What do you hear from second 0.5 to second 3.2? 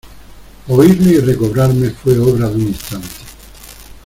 oírle y recobrarme fué obra de un instante.